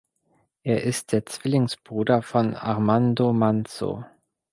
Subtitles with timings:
[0.63, 4.03] Er ist der Zwillingsbruder von Armando Manzo.